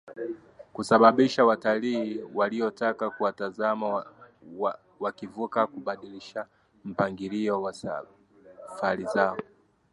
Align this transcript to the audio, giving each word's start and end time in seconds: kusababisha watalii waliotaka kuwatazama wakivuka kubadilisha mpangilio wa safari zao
kusababisha 0.73 1.45
watalii 1.45 2.19
waliotaka 2.33 3.09
kuwatazama 3.09 4.05
wakivuka 4.99 5.67
kubadilisha 5.67 6.47
mpangilio 6.85 7.61
wa 7.61 7.73
safari 7.73 9.05
zao 9.05 9.37